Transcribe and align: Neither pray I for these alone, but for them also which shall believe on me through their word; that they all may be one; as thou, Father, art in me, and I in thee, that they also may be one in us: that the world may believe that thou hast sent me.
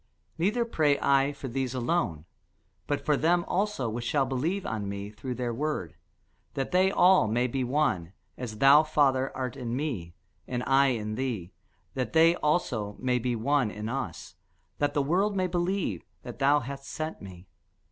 Neither 0.39 0.65
pray 0.65 0.97
I 0.99 1.31
for 1.31 1.47
these 1.47 1.75
alone, 1.75 2.25
but 2.87 3.05
for 3.05 3.15
them 3.15 3.45
also 3.47 3.87
which 3.87 4.03
shall 4.03 4.25
believe 4.25 4.65
on 4.65 4.89
me 4.89 5.11
through 5.11 5.35
their 5.35 5.53
word; 5.53 5.93
that 6.55 6.71
they 6.71 6.89
all 6.89 7.27
may 7.27 7.45
be 7.45 7.63
one; 7.63 8.13
as 8.35 8.57
thou, 8.57 8.81
Father, 8.81 9.31
art 9.37 9.55
in 9.55 9.75
me, 9.75 10.15
and 10.47 10.63
I 10.65 10.87
in 10.87 11.13
thee, 11.13 11.53
that 11.93 12.13
they 12.13 12.35
also 12.37 12.95
may 12.97 13.19
be 13.19 13.35
one 13.35 13.69
in 13.69 13.89
us: 13.89 14.35
that 14.79 14.95
the 14.95 15.03
world 15.03 15.35
may 15.35 15.45
believe 15.45 16.01
that 16.23 16.39
thou 16.39 16.61
hast 16.61 16.85
sent 16.85 17.21
me. 17.21 17.45